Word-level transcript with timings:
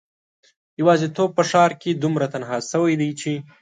یوازیتوب 0.81 1.29
په 1.37 1.43
ښار 1.49 1.71
کې 1.81 1.91
دومره 2.01 2.25
تنها 2.33 2.57
شوی 2.71 2.93
دی 3.01 3.11
چې 3.21 3.31